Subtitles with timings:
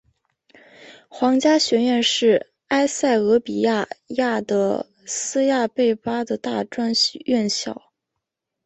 [1.09, 6.91] 皇家学院是埃塞俄比亚亚的斯亚贝巴的大专
[7.27, 7.91] 院校。